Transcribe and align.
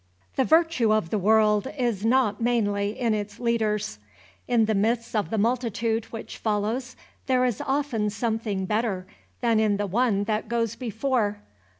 The 0.35 0.43
virtue 0.45 0.91
of 0.91 1.11
the 1.11 1.19
world 1.19 1.67
is 1.77 2.03
not 2.03 2.41
mainly 2.41 2.99
in 2.99 3.13
its 3.13 3.39
leaders. 3.39 3.99
In 4.47 4.65
the 4.65 4.73
midst 4.73 5.15
of 5.15 5.29
the 5.29 5.37
multitude 5.37 6.05
which 6.05 6.39
follows 6.39 6.95
there 7.27 7.45
is 7.45 7.61
often 7.61 8.09
something 8.09 8.65
better 8.65 9.05
than 9.41 9.59
in 9.59 9.77
the 9.77 9.85
one 9.85 10.23
that 10.23 10.49
goes 10.49 10.73
before. 10.75 11.37